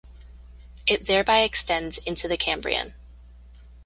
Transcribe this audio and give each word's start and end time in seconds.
It 0.87 1.05
thereby 1.05 1.41
extends 1.41 1.99
into 1.99 2.27
the 2.27 2.35
Cambrian. 2.35 2.95